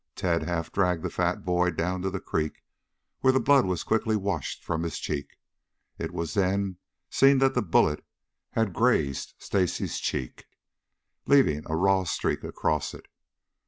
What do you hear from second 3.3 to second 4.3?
the blood was quickly